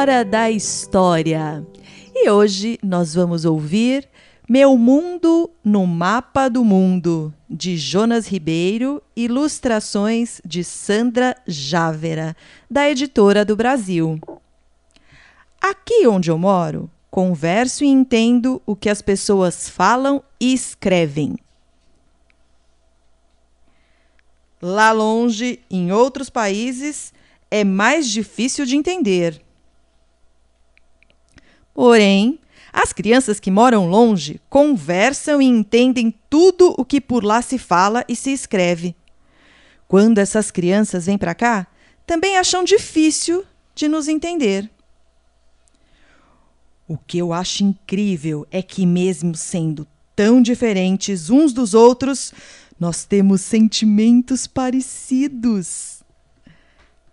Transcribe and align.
Hora 0.00 0.24
da 0.24 0.50
História. 0.50 1.62
E 2.14 2.30
hoje 2.30 2.78
nós 2.82 3.12
vamos 3.12 3.44
ouvir 3.44 4.08
Meu 4.48 4.74
Mundo 4.78 5.50
no 5.62 5.86
Mapa 5.86 6.48
do 6.48 6.64
Mundo, 6.64 7.34
de 7.50 7.76
Jonas 7.76 8.26
Ribeiro, 8.26 9.02
ilustrações 9.14 10.40
de 10.42 10.64
Sandra 10.64 11.36
Jávera, 11.46 12.34
da 12.70 12.88
Editora 12.88 13.44
do 13.44 13.54
Brasil. 13.54 14.18
Aqui 15.60 16.06
onde 16.06 16.30
eu 16.30 16.38
moro, 16.38 16.90
converso 17.10 17.84
e 17.84 17.88
entendo 17.88 18.62
o 18.64 18.74
que 18.74 18.88
as 18.88 19.02
pessoas 19.02 19.68
falam 19.68 20.22
e 20.40 20.54
escrevem. 20.54 21.36
Lá 24.62 24.92
longe, 24.92 25.60
em 25.70 25.92
outros 25.92 26.30
países, 26.30 27.12
é 27.50 27.64
mais 27.64 28.08
difícil 28.08 28.64
de 28.64 28.76
entender. 28.76 29.42
Porém, 31.80 32.38
as 32.70 32.92
crianças 32.92 33.40
que 33.40 33.50
moram 33.50 33.88
longe 33.88 34.38
conversam 34.50 35.40
e 35.40 35.46
entendem 35.46 36.14
tudo 36.28 36.74
o 36.76 36.84
que 36.84 37.00
por 37.00 37.24
lá 37.24 37.40
se 37.40 37.56
fala 37.56 38.04
e 38.06 38.14
se 38.14 38.30
escreve. 38.30 38.94
Quando 39.88 40.18
essas 40.18 40.50
crianças 40.50 41.06
vêm 41.06 41.16
para 41.16 41.34
cá, 41.34 41.66
também 42.06 42.36
acham 42.36 42.62
difícil 42.64 43.46
de 43.74 43.88
nos 43.88 44.08
entender. 44.08 44.70
O 46.86 46.98
que 46.98 47.16
eu 47.16 47.32
acho 47.32 47.64
incrível 47.64 48.46
é 48.50 48.60
que, 48.60 48.84
mesmo 48.84 49.34
sendo 49.34 49.88
tão 50.14 50.42
diferentes 50.42 51.30
uns 51.30 51.50
dos 51.50 51.72
outros, 51.72 52.34
nós 52.78 53.06
temos 53.06 53.40
sentimentos 53.40 54.46
parecidos. 54.46 56.02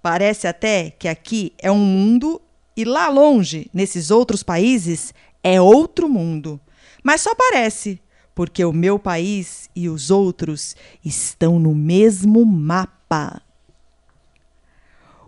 Parece 0.00 0.46
até 0.46 0.88
que 0.88 1.08
aqui 1.08 1.52
é 1.58 1.68
um 1.68 1.84
mundo 1.84 2.40
e 2.76 2.84
lá 2.84 3.08
longe, 3.08 3.70
nesses 3.72 4.10
outros 4.10 4.42
países, 4.42 5.12
é 5.42 5.60
outro 5.60 6.08
mundo. 6.08 6.60
Mas 7.02 7.20
só 7.20 7.34
parece, 7.34 8.00
porque 8.34 8.64
o 8.64 8.72
meu 8.72 8.98
país 8.98 9.68
e 9.74 9.88
os 9.88 10.10
outros 10.10 10.76
estão 11.04 11.58
no 11.58 11.74
mesmo 11.74 12.44
mapa. 12.46 13.42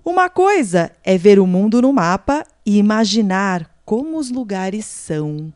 Uma 0.04 0.28
coisa 0.28 0.92
é 1.02 1.16
ver 1.16 1.38
o 1.38 1.46
mundo 1.46 1.80
no 1.80 1.92
mapa 1.92 2.44
e 2.64 2.76
imaginar 2.76 3.70
como 3.84 4.18
os 4.18 4.30
lugares 4.30 4.84
são. 4.84 5.52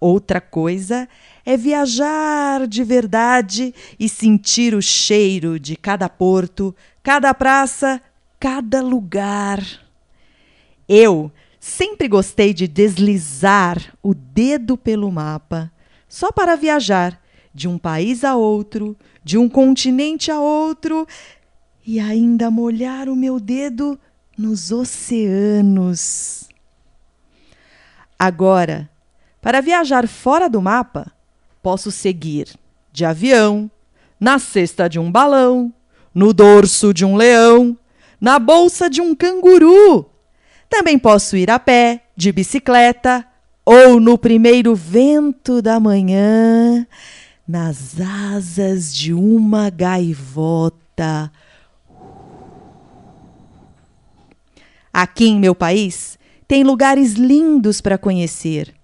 Outra 0.00 0.40
coisa 0.40 1.08
é 1.44 1.56
viajar 1.56 2.66
de 2.66 2.82
verdade 2.82 3.74
e 4.00 4.08
sentir 4.08 4.74
o 4.74 4.82
cheiro 4.82 5.60
de 5.60 5.76
cada 5.76 6.08
porto, 6.08 6.74
cada 7.02 7.32
praça, 7.32 8.00
cada 8.40 8.82
lugar. 8.82 9.62
Eu 10.94 11.32
sempre 11.58 12.06
gostei 12.06 12.52
de 12.52 12.68
deslizar 12.68 13.96
o 14.02 14.12
dedo 14.12 14.76
pelo 14.76 15.10
mapa, 15.10 15.72
só 16.06 16.30
para 16.30 16.54
viajar 16.54 17.18
de 17.54 17.66
um 17.66 17.78
país 17.78 18.22
a 18.24 18.36
outro, 18.36 18.94
de 19.24 19.38
um 19.38 19.48
continente 19.48 20.30
a 20.30 20.38
outro 20.38 21.08
e 21.86 21.98
ainda 21.98 22.50
molhar 22.50 23.08
o 23.08 23.16
meu 23.16 23.40
dedo 23.40 23.98
nos 24.36 24.70
oceanos. 24.70 26.46
Agora, 28.18 28.90
para 29.40 29.62
viajar 29.62 30.06
fora 30.06 30.46
do 30.46 30.60
mapa, 30.60 31.10
posso 31.62 31.90
seguir 31.90 32.48
de 32.92 33.06
avião, 33.06 33.70
na 34.20 34.38
cesta 34.38 34.90
de 34.90 34.98
um 34.98 35.10
balão, 35.10 35.72
no 36.14 36.34
dorso 36.34 36.92
de 36.92 37.02
um 37.02 37.16
leão, 37.16 37.78
na 38.20 38.38
bolsa 38.38 38.90
de 38.90 39.00
um 39.00 39.14
canguru 39.14 40.11
também 40.72 40.98
posso 40.98 41.36
ir 41.36 41.50
a 41.50 41.58
pé, 41.58 42.00
de 42.16 42.32
bicicleta 42.32 43.26
ou 43.62 44.00
no 44.00 44.16
primeiro 44.16 44.74
vento 44.74 45.60
da 45.60 45.78
manhã, 45.78 46.86
nas 47.46 48.00
asas 48.00 48.92
de 48.92 49.12
uma 49.12 49.68
gaivota. 49.68 51.30
Aqui 54.90 55.26
em 55.26 55.38
meu 55.38 55.54
país, 55.54 56.18
tem 56.48 56.64
lugares 56.64 57.12
lindos 57.12 57.82
para 57.82 57.98
conhecer. 57.98 58.74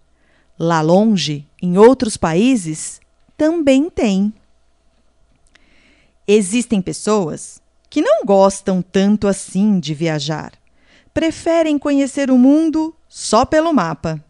Lá 0.58 0.82
longe, 0.82 1.48
em 1.62 1.78
outros 1.78 2.18
países, 2.18 3.00
também 3.34 3.88
tem. 3.88 4.30
Existem 6.26 6.82
pessoas 6.82 7.62
que 7.88 8.02
não 8.02 8.26
gostam 8.26 8.82
tanto 8.82 9.26
assim 9.26 9.80
de 9.80 9.94
viajar 9.94 10.57
preferem 11.18 11.80
conhecer 11.80 12.30
o 12.30 12.38
mundo 12.38 12.94
só 13.08 13.44
pelo 13.44 13.72
mapa. 13.72 14.24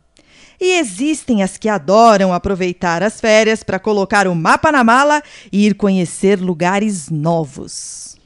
E 0.59 0.79
existem 0.79 1.43
as 1.43 1.59
que 1.59 1.69
adoram 1.69 2.33
aproveitar 2.33 3.03
as 3.03 3.21
férias 3.21 3.63
para 3.63 3.79
colocar 3.79 4.27
o 4.27 4.35
mapa 4.35 4.73
na 4.73 4.83
mala 4.83 5.23
e 5.53 5.67
ir 5.67 5.75
conhecer 5.75 6.41
lugares 6.41 7.11
novos. 7.11 8.17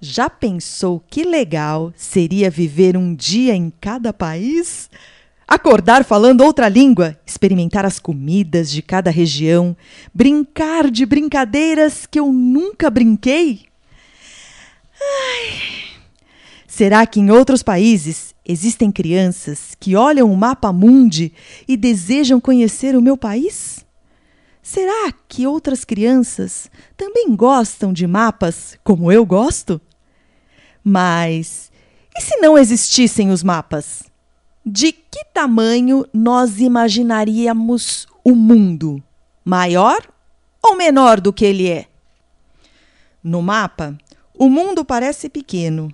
Já 0.00 0.30
pensou 0.30 1.02
que 1.10 1.24
legal 1.24 1.92
seria 1.96 2.48
viver 2.48 2.96
um 2.96 3.12
dia 3.12 3.56
em 3.56 3.72
cada 3.80 4.12
país? 4.12 4.88
Acordar 5.48 6.04
falando 6.04 6.42
outra 6.42 6.68
língua, 6.68 7.18
experimentar 7.26 7.84
as 7.84 7.98
comidas 7.98 8.70
de 8.70 8.82
cada 8.82 9.10
região, 9.10 9.76
brincar 10.14 10.92
de 10.92 11.04
brincadeiras 11.04 12.06
que 12.06 12.20
eu 12.20 12.32
nunca 12.32 12.88
brinquei? 12.88 13.66
Ai, 15.00 15.87
Será 16.78 17.04
que 17.08 17.18
em 17.18 17.28
outros 17.28 17.60
países 17.60 18.32
existem 18.46 18.92
crianças 18.92 19.74
que 19.80 19.96
olham 19.96 20.32
o 20.32 20.36
mapa 20.36 20.72
mundi 20.72 21.32
e 21.66 21.76
desejam 21.76 22.40
conhecer 22.40 22.94
o 22.94 23.02
meu 23.02 23.16
país? 23.16 23.84
Será 24.62 25.12
que 25.26 25.44
outras 25.44 25.84
crianças 25.84 26.70
também 26.96 27.34
gostam 27.34 27.92
de 27.92 28.06
mapas 28.06 28.78
como 28.84 29.10
eu 29.10 29.26
gosto? 29.26 29.80
Mas 30.84 31.72
e 32.16 32.20
se 32.20 32.36
não 32.36 32.56
existissem 32.56 33.32
os 33.32 33.42
mapas? 33.42 34.04
De 34.64 34.92
que 34.92 35.24
tamanho 35.34 36.06
nós 36.14 36.60
imaginaríamos 36.60 38.06
o 38.22 38.36
mundo? 38.36 39.02
Maior 39.44 40.00
ou 40.62 40.76
menor 40.76 41.20
do 41.20 41.32
que 41.32 41.44
ele 41.44 41.68
é? 41.68 41.86
No 43.20 43.42
mapa, 43.42 43.98
o 44.32 44.48
mundo 44.48 44.84
parece 44.84 45.28
pequeno 45.28 45.92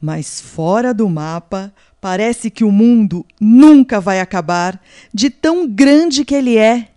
mas 0.00 0.40
fora 0.40 0.94
do 0.94 1.08
mapa, 1.08 1.72
parece 2.00 2.50
que 2.50 2.64
o 2.64 2.72
mundo 2.72 3.26
nunca 3.40 4.00
vai 4.00 4.20
acabar, 4.20 4.80
de 5.12 5.28
tão 5.28 5.68
grande 5.68 6.24
que 6.24 6.34
ele 6.34 6.56
é. 6.56 6.88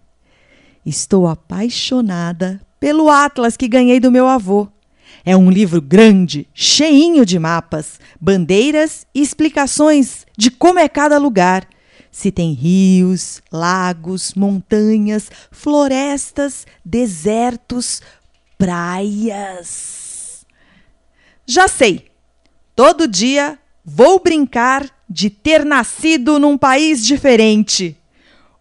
Estou 0.86 1.28
apaixonada 1.28 2.62
pelo 2.80 3.10
Atlas 3.10 3.58
que 3.58 3.68
ganhei 3.68 4.00
do 4.00 4.12
meu 4.12 4.28
avô. 4.28 4.68
É 5.26 5.36
um 5.38 5.50
livro 5.50 5.82
grande, 5.82 6.48
cheinho 6.54 7.26
de 7.26 7.40
mapas, 7.40 8.00
bandeiras 8.20 9.06
e 9.14 9.22
explicações 9.22 10.26
de 10.38 10.52
como 10.52 10.80
é 10.80 10.90
cada 10.90 11.18
lugar. 11.18 11.68
Se 12.12 12.32
tem 12.32 12.54
rios, 12.54 13.42
lagos, 13.52 14.34
montanhas, 14.34 15.32
florestas, 15.52 16.68
desertos, 16.86 18.02
praias. 18.58 20.46
Já 21.46 21.68
sei! 21.68 22.13
Todo 22.76 23.08
dia 23.08 23.60
vou 23.86 24.20
brincar 24.20 24.90
de 25.08 25.30
ter 25.30 25.64
nascido 25.64 26.40
num 26.40 26.58
país 26.58 27.06
diferente. 27.06 27.96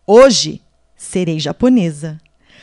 Hoje 0.06 0.61
serei 0.97 1.41
japonesa. 1.41 2.20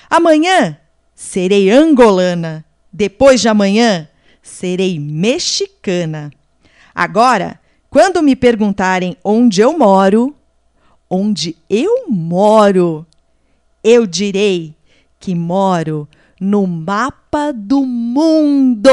Amanhã 0.09 0.77
serei 1.15 1.71
angolana. 1.71 2.63
Depois 2.91 3.41
de 3.41 3.47
amanhã 3.47 4.07
serei 4.41 4.99
mexicana. 4.99 6.31
Agora, 6.93 7.59
quando 7.89 8.21
me 8.21 8.35
perguntarem 8.35 9.17
onde 9.23 9.61
eu 9.61 9.77
moro, 9.77 10.35
onde 11.09 11.55
eu 11.69 12.05
moro, 12.09 13.05
eu 13.83 14.05
direi 14.05 14.75
que 15.19 15.33
moro 15.33 16.07
no 16.39 16.67
mapa 16.67 17.51
do 17.51 17.85
mundo. 17.85 18.89